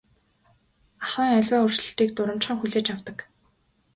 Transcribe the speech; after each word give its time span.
Ахуйн 1.03 1.31
аливаа 1.37 1.61
өөрчлөлтийг 1.63 2.09
дурамжхан 2.13 2.57
хүлээж 2.59 2.87
авдаг. 2.93 3.17